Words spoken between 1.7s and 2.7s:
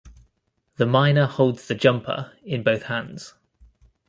jumper in